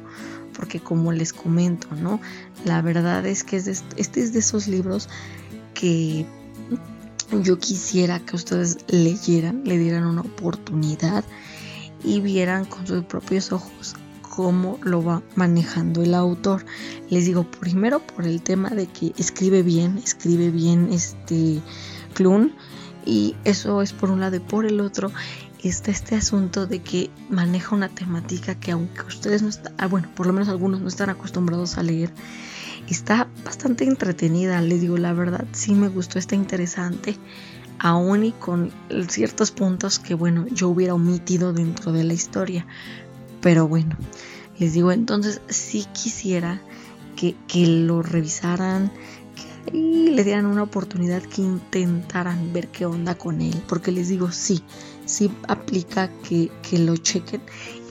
porque 0.53 0.79
como 0.79 1.11
les 1.11 1.33
comento, 1.33 1.87
¿no? 1.95 2.19
La 2.65 2.81
verdad 2.81 3.25
es 3.25 3.43
que 3.43 3.57
este 3.57 4.21
es 4.21 4.33
de 4.33 4.39
esos 4.39 4.67
libros 4.67 5.09
que 5.73 6.25
yo 7.41 7.57
quisiera 7.57 8.19
que 8.19 8.35
ustedes 8.35 8.77
leyeran, 8.87 9.63
le 9.65 9.77
dieran 9.77 10.05
una 10.05 10.21
oportunidad 10.21 11.23
y 12.03 12.21
vieran 12.21 12.65
con 12.65 12.85
sus 12.85 13.03
propios 13.03 13.51
ojos 13.51 13.95
cómo 14.35 14.79
lo 14.81 15.03
va 15.03 15.21
manejando 15.35 16.01
el 16.01 16.15
autor. 16.15 16.65
Les 17.09 17.25
digo, 17.25 17.43
primero 17.43 17.99
por 17.99 18.25
el 18.25 18.41
tema 18.41 18.69
de 18.69 18.87
que 18.87 19.13
escribe 19.17 19.61
bien, 19.61 19.99
escribe 19.99 20.49
bien 20.49 20.89
este 20.91 21.61
Clun 22.15 22.51
y 23.05 23.35
eso 23.43 23.81
es 23.81 23.93
por 23.93 24.09
un 24.09 24.21
lado 24.21 24.37
y 24.37 24.39
por 24.39 24.65
el 24.65 24.79
otro 24.79 25.11
está 25.69 25.91
este 25.91 26.15
asunto 26.15 26.67
de 26.67 26.81
que 26.81 27.09
maneja 27.29 27.75
una 27.75 27.89
temática 27.89 28.55
que 28.55 28.71
aunque 28.71 29.01
ustedes 29.01 29.41
no 29.41 29.49
están, 29.49 29.73
ah, 29.77 29.87
bueno, 29.87 30.09
por 30.15 30.27
lo 30.27 30.33
menos 30.33 30.49
algunos 30.49 30.81
no 30.81 30.87
están 30.87 31.09
acostumbrados 31.09 31.77
a 31.77 31.83
leer, 31.83 32.11
está 32.89 33.27
bastante 33.45 33.85
entretenida, 33.85 34.59
les 34.61 34.81
digo 34.81 34.97
la 34.97 35.13
verdad, 35.13 35.45
sí 35.51 35.73
me 35.73 35.87
gustó, 35.87 36.19
está 36.19 36.35
interesante, 36.35 37.17
aún 37.79 38.25
y 38.25 38.31
con 38.31 38.71
ciertos 39.07 39.51
puntos 39.51 39.99
que 39.99 40.13
bueno, 40.13 40.45
yo 40.47 40.69
hubiera 40.69 40.93
omitido 40.93 41.53
dentro 41.53 41.91
de 41.91 42.03
la 42.03 42.13
historia, 42.13 42.65
pero 43.41 43.67
bueno, 43.67 43.95
les 44.59 44.73
digo, 44.73 44.91
entonces 44.91 45.41
sí 45.49 45.85
quisiera 45.93 46.61
que, 47.15 47.35
lo 47.65 48.01
revisaran 48.01 48.91
y 49.71 50.09
le 50.09 50.23
dieran 50.23 50.45
una 50.45 50.63
oportunidad 50.63 51.21
que 51.21 51.41
intentaran 51.41 52.53
ver 52.53 52.67
qué 52.67 52.85
onda 52.85 53.15
con 53.15 53.41
él. 53.41 53.55
Porque 53.67 53.91
les 53.91 54.09
digo, 54.09 54.31
sí, 54.31 54.61
sí 55.05 55.29
aplica 55.47 56.09
que, 56.21 56.49
que 56.61 56.79
lo 56.79 56.95
chequen 56.97 57.41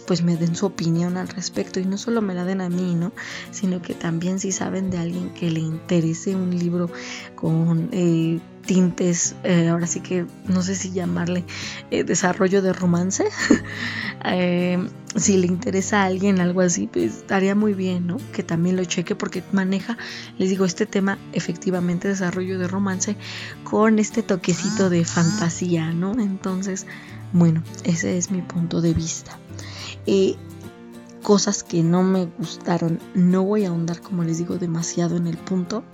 pues 0.07 0.23
me 0.23 0.37
den 0.37 0.55
su 0.55 0.67
opinión 0.67 1.17
al 1.17 1.29
respecto 1.29 1.81
y 1.81 1.85
no 1.85 1.99
solo 1.99 2.23
me 2.23 2.35
la 2.35 2.45
den 2.45 2.61
a 2.61 2.69
mí, 2.69 2.95
¿no? 2.95 3.13
Sino 3.51 3.83
que 3.83 3.95
también 3.95 4.39
si 4.39 4.53
saben 4.53 4.91
de 4.91 4.99
alguien 4.99 5.31
que 5.31 5.51
le 5.51 5.61
interese 5.61 6.35
un 6.35 6.57
libro 6.59 6.91
con 7.35 7.89
eh, 7.93 8.41
tintes, 8.65 9.35
eh, 9.43 9.69
ahora 9.69 9.87
sí 9.87 10.01
que 10.01 10.27
no 10.47 10.63
sé 10.63 10.75
si 10.75 10.93
llamarle 10.93 11.45
eh, 11.91 12.05
desarrollo 12.05 12.63
de 12.63 12.73
romance, 12.73 13.25
si 15.17 15.37
le 15.37 15.47
interesa 15.47 16.03
a 16.03 16.05
alguien 16.07 16.41
algo 16.41 16.61
así, 16.61 16.87
pues 16.87 17.17
estaría 17.17 17.55
muy 17.55 17.75
bien, 17.75 18.07
¿no? 18.07 18.19
Que 18.33 18.43
también 18.43 18.77
lo 18.77 18.85
cheque 18.85 19.17
porque 19.17 19.43
maneja, 19.53 19.99
les 20.39 20.51
digo, 20.51 20.65
este 20.65 20.87
tema 20.87 21.19
efectivamente 21.33 22.09
desarrollo 22.09 22.59
de 22.59 22.69
romance 22.69 23.17
con 23.65 23.99
este 23.99 24.23
toquecito 24.23 24.89
de 24.89 25.05
fantasía, 25.05 25.93
¿no? 25.93 26.13
Entonces, 26.13 26.87
bueno, 27.33 27.63
ese 27.85 28.19
es 28.19 28.31
mi 28.31 28.43
punto 28.43 28.81
de 28.81 28.95
vista. 28.95 29.39
Eh, 30.07 30.37
cosas 31.23 31.63
que 31.63 31.83
no 31.83 32.03
me 32.03 32.27
gustaron. 32.27 32.99
No 33.15 33.45
voy 33.45 33.65
a 33.65 33.69
ahondar, 33.69 34.01
como 34.01 34.25
les 34.25 34.39
digo, 34.39 34.59
demasiado 34.59 35.17
en 35.17 35.27
el 35.27 35.39
punto. 35.39 35.85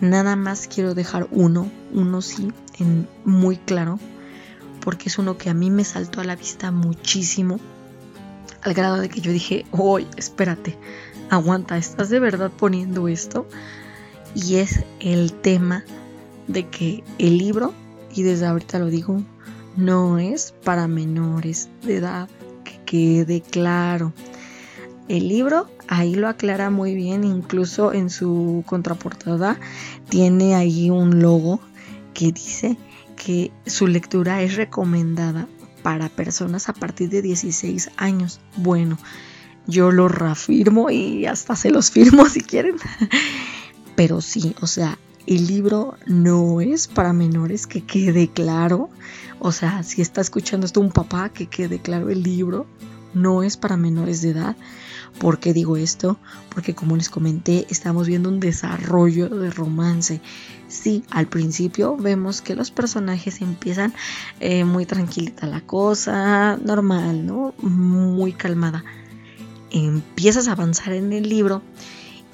Nada 0.00 0.34
más 0.36 0.66
quiero 0.66 0.94
dejar 0.94 1.28
uno, 1.30 1.70
uno 1.92 2.22
sí, 2.22 2.52
muy 3.24 3.56
claro, 3.58 3.98
porque 4.80 5.10
es 5.10 5.18
uno 5.18 5.36
que 5.36 5.50
a 5.50 5.54
mí 5.54 5.70
me 5.70 5.84
saltó 5.84 6.22
a 6.22 6.24
la 6.24 6.36
vista 6.36 6.70
muchísimo, 6.70 7.60
al 8.62 8.72
grado 8.72 8.96
de 8.96 9.10
que 9.10 9.20
yo 9.20 9.30
dije, 9.30 9.66
oye, 9.72 10.06
espérate, 10.16 10.78
aguanta, 11.28 11.76
¿estás 11.76 12.08
de 12.08 12.18
verdad 12.18 12.50
poniendo 12.50 13.08
esto? 13.08 13.46
Y 14.34 14.56
es 14.56 14.84
el 15.00 15.34
tema 15.34 15.84
de 16.46 16.68
que 16.68 17.04
el 17.18 17.36
libro, 17.36 17.74
y 18.14 18.22
desde 18.22 18.46
ahorita 18.46 18.78
lo 18.78 18.86
digo, 18.86 19.22
no 19.76 20.18
es 20.18 20.54
para 20.64 20.88
menores 20.88 21.68
de 21.82 21.96
edad 21.96 22.28
quede 22.90 23.40
claro. 23.40 24.12
El 25.06 25.28
libro 25.28 25.70
ahí 25.86 26.16
lo 26.16 26.26
aclara 26.26 26.70
muy 26.70 26.96
bien, 26.96 27.22
incluso 27.22 27.92
en 27.92 28.10
su 28.10 28.64
contraportada 28.66 29.60
tiene 30.08 30.56
ahí 30.56 30.90
un 30.90 31.22
logo 31.22 31.60
que 32.14 32.32
dice 32.32 32.76
que 33.14 33.52
su 33.64 33.86
lectura 33.86 34.42
es 34.42 34.56
recomendada 34.56 35.46
para 35.84 36.08
personas 36.08 36.68
a 36.68 36.72
partir 36.72 37.10
de 37.10 37.22
16 37.22 37.92
años. 37.96 38.40
Bueno, 38.56 38.98
yo 39.68 39.92
lo 39.92 40.08
reafirmo 40.08 40.90
y 40.90 41.26
hasta 41.26 41.54
se 41.54 41.70
los 41.70 41.92
firmo 41.92 42.26
si 42.26 42.40
quieren. 42.40 42.74
Pero 43.94 44.20
sí, 44.20 44.56
o 44.60 44.66
sea, 44.66 44.98
el 45.28 45.46
libro 45.46 45.94
no 46.06 46.60
es 46.60 46.88
para 46.88 47.12
menores, 47.12 47.68
que 47.68 47.84
quede 47.84 48.26
claro. 48.26 48.90
O 49.40 49.52
sea, 49.52 49.82
si 49.82 50.02
está 50.02 50.20
escuchando 50.20 50.66
esto 50.66 50.80
un 50.80 50.92
papá, 50.92 51.30
que 51.30 51.46
quede 51.46 51.80
claro 51.80 52.10
el 52.10 52.22
libro 52.22 52.66
no 53.14 53.42
es 53.42 53.56
para 53.56 53.76
menores 53.76 54.22
de 54.22 54.30
edad. 54.30 54.56
¿Por 55.18 55.40
qué 55.40 55.52
digo 55.52 55.76
esto? 55.76 56.18
Porque 56.50 56.74
como 56.74 56.96
les 56.96 57.08
comenté, 57.08 57.66
estamos 57.68 58.06
viendo 58.06 58.28
un 58.28 58.38
desarrollo 58.38 59.28
de 59.28 59.50
romance. 59.50 60.20
Sí, 60.68 61.02
al 61.10 61.26
principio 61.26 61.96
vemos 61.96 62.40
que 62.42 62.54
los 62.54 62.70
personajes 62.70 63.40
empiezan 63.40 63.92
eh, 64.38 64.64
muy 64.64 64.86
tranquilita 64.86 65.46
la 65.46 65.60
cosa, 65.62 66.56
normal, 66.64 67.26
¿no? 67.26 67.54
Muy 67.58 68.32
calmada. 68.32 68.84
Empiezas 69.70 70.46
a 70.46 70.52
avanzar 70.52 70.92
en 70.92 71.12
el 71.12 71.28
libro 71.28 71.62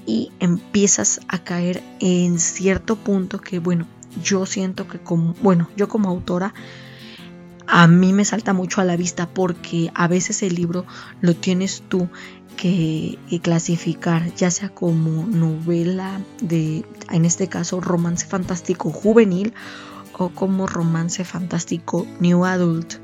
y 0.05 0.31
empiezas 0.39 1.21
a 1.29 1.43
caer 1.43 1.83
en 2.01 2.39
cierto 2.39 2.97
punto 2.97 3.41
que, 3.41 3.59
bueno, 3.59 3.87
yo 4.23 4.47
siento 4.47 4.87
que 4.87 4.99
como, 4.99 5.35
bueno, 5.43 5.69
yo 5.77 5.89
como 5.89 6.09
autora, 6.09 6.55
a 7.69 7.87
mí 7.87 8.13
me 8.13 8.25
salta 8.25 8.53
mucho 8.53 8.81
a 8.81 8.85
la 8.85 8.97
vista 8.97 9.29
porque 9.29 9.91
a 9.95 10.09
veces 10.09 10.43
el 10.43 10.55
libro 10.55 10.87
lo 11.21 11.35
tienes 11.35 11.83
tú 11.89 12.09
que 12.57 13.19
clasificar, 13.43 14.35
ya 14.35 14.51
sea 14.51 14.71
como 14.71 15.27
novela 15.27 16.21
de, 16.41 16.85
en 17.11 17.25
este 17.25 17.49
caso, 17.49 17.81
romance 17.81 18.27
fantástico 18.27 18.91
juvenil 18.91 19.53
o 20.13 20.31
como 20.31 20.67
romance 20.67 21.25
fantástico 21.25 22.07
new 22.21 22.45
adult. 22.45 22.95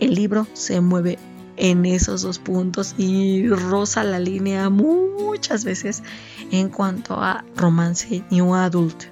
El 0.00 0.14
libro 0.14 0.46
se 0.52 0.80
mueve 0.80 1.18
en 1.56 1.86
esos 1.86 2.22
dos 2.22 2.38
puntos 2.38 2.94
y 2.98 3.48
roza 3.48 4.04
la 4.04 4.18
línea 4.18 4.68
muchas 4.68 5.64
veces 5.64 6.02
en 6.50 6.68
cuanto 6.68 7.14
a 7.14 7.44
romance 7.56 8.22
new 8.30 8.54
adult. 8.54 9.04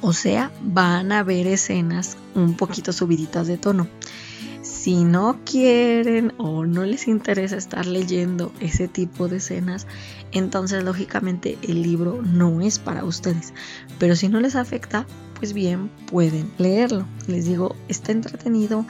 O 0.00 0.12
sea, 0.12 0.52
van 0.62 1.12
a 1.12 1.22
ver 1.22 1.46
escenas 1.46 2.16
un 2.34 2.54
poquito 2.54 2.92
subiditas 2.92 3.46
de 3.46 3.58
tono. 3.58 3.88
Si 4.62 5.04
no 5.04 5.40
quieren 5.44 6.32
o 6.38 6.64
no 6.64 6.84
les 6.84 7.08
interesa 7.08 7.56
estar 7.56 7.86
leyendo 7.86 8.52
ese 8.60 8.86
tipo 8.86 9.28
de 9.28 9.38
escenas, 9.38 9.86
entonces 10.32 10.84
lógicamente 10.84 11.58
el 11.62 11.82
libro 11.82 12.22
no 12.22 12.60
es 12.60 12.78
para 12.78 13.04
ustedes. 13.04 13.52
Pero 13.98 14.14
si 14.14 14.28
no 14.28 14.40
les 14.40 14.56
afecta, 14.56 15.06
pues 15.34 15.52
bien, 15.52 15.90
pueden 16.10 16.50
leerlo. 16.58 17.06
Les 17.26 17.44
digo, 17.44 17.74
está 17.88 18.12
entretenido, 18.12 18.86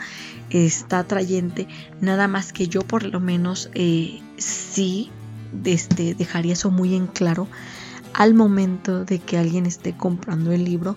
está 0.50 1.00
atrayente, 1.00 1.68
nada 2.00 2.28
más 2.28 2.52
que 2.52 2.68
yo 2.68 2.82
por 2.82 3.04
lo 3.04 3.18
menos 3.18 3.70
eh, 3.74 4.20
sí 4.36 5.10
este, 5.64 6.14
dejaría 6.14 6.52
eso 6.52 6.70
muy 6.70 6.94
en 6.94 7.06
claro 7.06 7.48
al 8.18 8.34
momento 8.34 9.04
de 9.04 9.20
que 9.20 9.38
alguien 9.38 9.64
esté 9.64 9.96
comprando 9.96 10.50
el 10.50 10.64
libro 10.64 10.96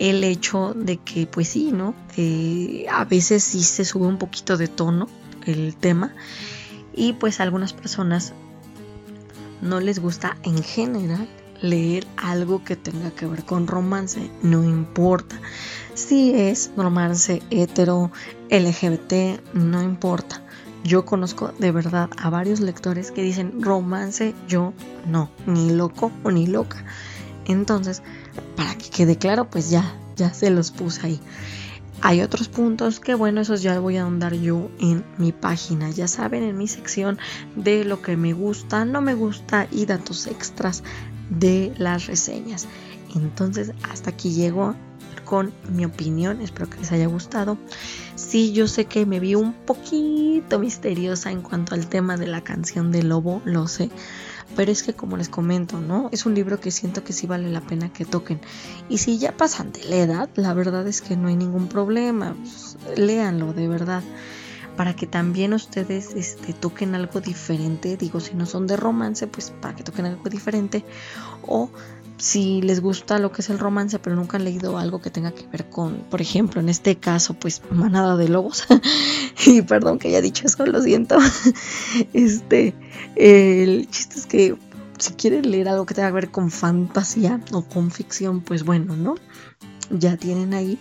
el 0.00 0.24
hecho 0.24 0.74
de 0.74 0.96
que 0.96 1.26
pues 1.26 1.48
sí, 1.48 1.70
¿no? 1.72 1.94
Eh, 2.16 2.86
a 2.90 3.04
veces 3.04 3.44
sí 3.44 3.62
se 3.62 3.84
sube 3.84 4.06
un 4.06 4.18
poquito 4.18 4.56
de 4.56 4.66
tono 4.66 5.08
el 5.46 5.76
tema 5.76 6.12
y 6.92 7.12
pues 7.12 7.38
a 7.38 7.44
algunas 7.44 7.72
personas 7.72 8.32
no 9.62 9.78
les 9.78 10.00
gusta 10.00 10.36
en 10.42 10.60
general 10.62 11.28
leer 11.62 12.06
algo 12.16 12.64
que 12.64 12.74
tenga 12.74 13.10
que 13.10 13.26
ver 13.26 13.44
con 13.44 13.68
romance, 13.68 14.28
no 14.42 14.64
importa 14.64 15.38
si 15.94 16.32
es 16.34 16.70
romance 16.76 17.42
hetero, 17.50 18.10
LGBT, 18.48 19.54
no 19.54 19.82
importa. 19.82 20.42
Yo 20.84 21.04
conozco 21.04 21.52
de 21.58 21.72
verdad 21.72 22.10
a 22.16 22.30
varios 22.30 22.60
lectores 22.60 23.10
que 23.10 23.22
dicen 23.22 23.62
romance, 23.62 24.34
yo 24.48 24.72
no, 25.06 25.30
ni 25.46 25.70
loco 25.70 26.10
o 26.22 26.30
ni 26.30 26.46
loca. 26.46 26.84
Entonces, 27.46 28.02
para 28.56 28.74
que 28.76 28.90
quede 28.90 29.16
claro, 29.16 29.50
pues 29.50 29.70
ya, 29.70 29.94
ya 30.16 30.32
se 30.32 30.50
los 30.50 30.70
puse 30.70 31.06
ahí. 31.06 31.20
Hay 32.02 32.22
otros 32.22 32.48
puntos 32.48 32.98
que 32.98 33.14
bueno, 33.14 33.42
esos 33.42 33.62
ya 33.62 33.78
voy 33.78 33.98
a 33.98 34.02
ahondar 34.02 34.34
yo 34.34 34.70
en 34.78 35.04
mi 35.18 35.32
página, 35.32 35.90
ya 35.90 36.08
saben, 36.08 36.42
en 36.42 36.56
mi 36.56 36.66
sección 36.66 37.18
de 37.56 37.84
lo 37.84 38.00
que 38.00 38.16
me 38.16 38.32
gusta, 38.32 38.86
no 38.86 39.02
me 39.02 39.14
gusta 39.14 39.66
y 39.70 39.84
datos 39.84 40.26
extras 40.26 40.82
de 41.28 41.74
las 41.76 42.06
reseñas. 42.06 42.68
Entonces, 43.14 43.72
hasta 43.90 44.10
aquí 44.10 44.30
llego 44.30 44.74
con 45.30 45.52
mi 45.72 45.84
opinión, 45.84 46.40
espero 46.40 46.68
que 46.68 46.78
les 46.78 46.90
haya 46.90 47.06
gustado. 47.06 47.56
Sí, 48.16 48.50
yo 48.50 48.66
sé 48.66 48.86
que 48.86 49.06
me 49.06 49.20
vi 49.20 49.36
un 49.36 49.52
poquito 49.52 50.58
misteriosa 50.58 51.30
en 51.30 51.40
cuanto 51.40 51.76
al 51.76 51.86
tema 51.86 52.16
de 52.16 52.26
la 52.26 52.40
canción 52.40 52.90
de 52.90 53.04
Lobo, 53.04 53.40
lo 53.44 53.68
sé 53.68 53.90
pero 54.56 54.72
es 54.72 54.82
que 54.82 54.94
como 54.94 55.16
les 55.16 55.28
comento, 55.28 55.80
¿no? 55.80 56.08
Es 56.10 56.26
un 56.26 56.34
libro 56.34 56.58
que 56.58 56.72
siento 56.72 57.04
que 57.04 57.12
sí 57.12 57.28
vale 57.28 57.48
la 57.50 57.60
pena 57.60 57.92
que 57.92 58.04
toquen. 58.04 58.40
Y 58.88 58.98
si 58.98 59.16
ya 59.16 59.36
pasan 59.36 59.70
de 59.70 59.84
la 59.84 59.96
edad, 59.98 60.28
la 60.34 60.54
verdad 60.54 60.88
es 60.88 61.00
que 61.02 61.16
no 61.16 61.28
hay 61.28 61.36
ningún 61.36 61.68
problema. 61.68 62.34
Pues, 62.34 62.76
léanlo, 62.98 63.52
de 63.52 63.68
verdad. 63.68 64.02
Para 64.76 64.96
que 64.96 65.06
también 65.06 65.52
ustedes 65.52 66.14
este, 66.16 66.52
toquen 66.52 66.96
algo 66.96 67.20
diferente. 67.20 67.96
Digo, 67.96 68.18
si 68.18 68.34
no 68.34 68.44
son 68.44 68.66
de 68.66 68.76
romance, 68.76 69.28
pues 69.28 69.52
para 69.60 69.76
que 69.76 69.84
toquen 69.84 70.06
algo 70.06 70.28
diferente. 70.28 70.84
O 71.46 71.70
si 72.20 72.60
les 72.60 72.80
gusta 72.80 73.18
lo 73.18 73.32
que 73.32 73.40
es 73.40 73.48
el 73.48 73.58
romance, 73.58 73.98
pero 73.98 74.14
nunca 74.14 74.36
han 74.36 74.44
leído 74.44 74.76
algo 74.78 75.00
que 75.00 75.10
tenga 75.10 75.32
que 75.32 75.46
ver 75.46 75.70
con, 75.70 76.00
por 76.10 76.20
ejemplo, 76.20 76.60
en 76.60 76.68
este 76.68 76.96
caso, 76.96 77.34
pues 77.34 77.62
manada 77.70 78.16
de 78.16 78.28
lobos. 78.28 78.64
y 79.46 79.62
perdón 79.62 79.98
que 79.98 80.08
haya 80.08 80.20
dicho 80.20 80.46
eso, 80.46 80.66
lo 80.66 80.82
siento. 80.82 81.16
este, 82.12 82.74
el 83.16 83.88
chiste 83.90 84.18
es 84.18 84.26
que 84.26 84.56
si 84.98 85.14
quieren 85.14 85.50
leer 85.50 85.68
algo 85.68 85.86
que 85.86 85.94
tenga 85.94 86.08
que 86.08 86.14
ver 86.14 86.30
con 86.30 86.50
fantasía 86.50 87.40
o 87.52 87.62
con 87.62 87.90
ficción, 87.90 88.42
pues 88.42 88.64
bueno, 88.64 88.96
¿no? 88.96 89.14
Ya 89.90 90.18
tienen 90.18 90.52
ahí 90.52 90.78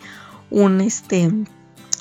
un 0.49 0.81
este 0.81 1.31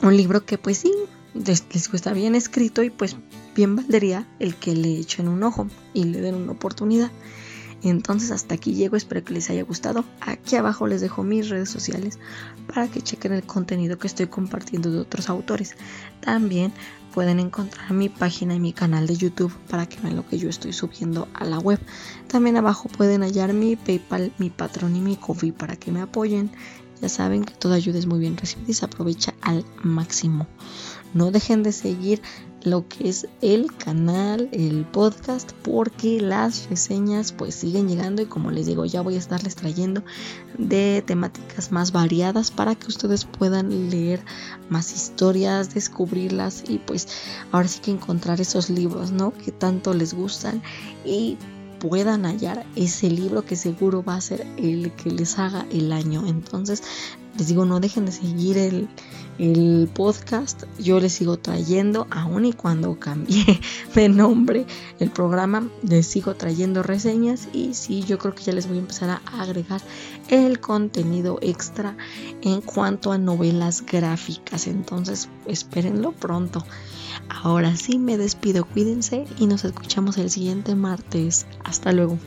un 0.02 0.16
libro 0.16 0.44
que 0.44 0.58
pues 0.58 0.78
sí 0.78 0.92
les, 1.34 1.64
les 1.72 1.94
está 1.94 2.12
bien 2.12 2.34
escrito 2.34 2.82
y 2.82 2.90
pues 2.90 3.16
bien 3.54 3.76
valdría 3.76 4.26
el 4.40 4.56
que 4.56 4.74
le 4.74 4.98
echen 4.98 5.28
un 5.28 5.42
ojo 5.44 5.68
y 5.94 6.04
le 6.04 6.20
den 6.20 6.34
una 6.34 6.52
oportunidad. 6.52 7.10
Entonces 7.82 8.32
hasta 8.32 8.54
aquí 8.54 8.74
llego, 8.74 8.96
espero 8.96 9.22
que 9.24 9.34
les 9.34 9.50
haya 9.50 9.62
gustado. 9.62 10.04
Aquí 10.20 10.56
abajo 10.56 10.86
les 10.86 11.00
dejo 11.00 11.22
mis 11.22 11.48
redes 11.48 11.70
sociales 11.70 12.18
para 12.66 12.88
que 12.88 13.02
chequen 13.02 13.32
el 13.32 13.44
contenido 13.44 13.98
que 13.98 14.08
estoy 14.08 14.26
compartiendo 14.26 14.90
de 14.90 14.98
otros 14.98 15.28
autores. 15.28 15.74
También 16.20 16.72
pueden 17.14 17.40
encontrar 17.40 17.92
mi 17.92 18.08
página 18.08 18.54
y 18.54 18.60
mi 18.60 18.72
canal 18.72 19.06
de 19.06 19.16
YouTube 19.16 19.52
para 19.68 19.86
que 19.86 20.00
vean 20.00 20.16
lo 20.16 20.26
que 20.26 20.38
yo 20.38 20.48
estoy 20.48 20.72
subiendo 20.72 21.28
a 21.34 21.44
la 21.44 21.58
web. 21.58 21.78
También 22.26 22.56
abajo 22.56 22.88
pueden 22.88 23.22
hallar 23.22 23.52
mi 23.52 23.76
PayPal, 23.76 24.32
mi 24.38 24.50
Patreon 24.50 24.96
y 24.96 25.00
mi 25.00 25.16
Coffee 25.16 25.52
para 25.52 25.76
que 25.76 25.92
me 25.92 26.00
apoyen. 26.00 26.50
Ya 27.00 27.08
saben 27.08 27.44
que 27.44 27.54
toda 27.54 27.76
ayuda 27.76 27.98
es 27.98 28.06
muy 28.06 28.18
bien 28.18 28.36
recibida 28.36 28.70
y 28.70 28.74
se 28.74 28.84
aprovecha 28.84 29.34
al 29.40 29.64
máximo. 29.82 30.48
No 31.14 31.30
dejen 31.30 31.62
de 31.62 31.72
seguir 31.72 32.20
lo 32.62 32.88
que 32.88 33.08
es 33.08 33.26
el 33.40 33.74
canal, 33.76 34.48
el 34.52 34.84
podcast, 34.84 35.52
porque 35.62 36.20
las 36.20 36.68
reseñas 36.68 37.32
pues 37.32 37.54
siguen 37.54 37.88
llegando 37.88 38.22
y 38.22 38.26
como 38.26 38.50
les 38.50 38.66
digo, 38.66 38.84
ya 38.84 39.00
voy 39.00 39.14
a 39.14 39.18
estarles 39.18 39.54
trayendo 39.54 40.02
de 40.56 41.02
temáticas 41.06 41.70
más 41.70 41.92
variadas 41.92 42.50
para 42.50 42.74
que 42.74 42.88
ustedes 42.88 43.24
puedan 43.24 43.90
leer 43.90 44.20
más 44.68 44.92
historias, 44.92 45.72
descubrirlas 45.74 46.64
y 46.68 46.78
pues 46.78 47.08
ahora 47.52 47.68
sí 47.68 47.80
que 47.80 47.90
encontrar 47.90 48.40
esos 48.40 48.70
libros, 48.70 49.12
¿no? 49.12 49.32
Que 49.32 49.52
tanto 49.52 49.94
les 49.94 50.14
gustan 50.14 50.62
y 51.04 51.36
puedan 51.78 52.24
hallar 52.24 52.66
ese 52.76 53.08
libro 53.10 53.44
que 53.44 53.56
seguro 53.56 54.02
va 54.02 54.16
a 54.16 54.20
ser 54.20 54.46
el 54.56 54.92
que 54.92 55.10
les 55.10 55.38
haga 55.38 55.66
el 55.70 55.92
año. 55.92 56.26
Entonces, 56.26 56.82
les 57.38 57.46
digo, 57.46 57.64
no 57.64 57.78
dejen 57.78 58.04
de 58.04 58.12
seguir 58.12 58.58
el, 58.58 58.88
el 59.38 59.88
podcast. 59.94 60.64
Yo 60.78 60.98
les 60.98 61.12
sigo 61.12 61.38
trayendo, 61.38 62.08
aun 62.10 62.44
y 62.44 62.52
cuando 62.52 62.98
cambié 62.98 63.60
de 63.94 64.08
nombre 64.08 64.66
el 64.98 65.10
programa, 65.10 65.68
les 65.82 66.06
sigo 66.06 66.34
trayendo 66.34 66.82
reseñas. 66.82 67.48
Y 67.52 67.74
sí, 67.74 68.02
yo 68.02 68.18
creo 68.18 68.34
que 68.34 68.42
ya 68.42 68.52
les 68.52 68.66
voy 68.66 68.78
a 68.78 68.80
empezar 68.80 69.10
a 69.10 69.40
agregar 69.40 69.80
el 70.28 70.60
contenido 70.60 71.38
extra 71.40 71.96
en 72.42 72.60
cuanto 72.60 73.12
a 73.12 73.18
novelas 73.18 73.86
gráficas. 73.86 74.66
Entonces, 74.66 75.28
espérenlo 75.46 76.12
pronto. 76.12 76.64
Ahora 77.28 77.76
sí 77.76 77.98
me 77.98 78.18
despido, 78.18 78.64
cuídense 78.64 79.26
y 79.38 79.46
nos 79.46 79.64
escuchamos 79.64 80.18
el 80.18 80.30
siguiente 80.30 80.74
martes. 80.74 81.46
Hasta 81.64 81.92
luego. 81.92 82.18